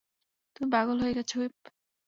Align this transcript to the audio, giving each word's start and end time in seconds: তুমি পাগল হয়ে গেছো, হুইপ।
তুমি 0.55 0.67
পাগল 0.71 0.97
হয়ে 1.01 1.13
গেছো, 1.17 1.35
হুইপ। 1.39 1.55